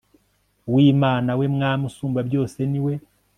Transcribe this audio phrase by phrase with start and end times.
[0.73, 2.93] w'imana; we mwami usumba byose niwe